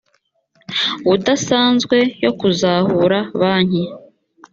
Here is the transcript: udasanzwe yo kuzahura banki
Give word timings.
udasanzwe 1.13 1.97
yo 2.23 2.31
kuzahura 2.39 3.19
banki 3.39 3.83